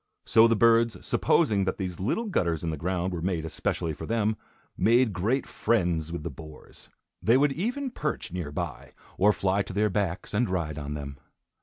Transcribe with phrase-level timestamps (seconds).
[0.25, 4.07] So the birds, supposing that these little gutters in the ground were made especially for
[4.07, 4.35] them,
[4.75, 6.89] made great friends with the boars.
[7.21, 11.19] They would even perch near by, or fly to their backs, and ride on them.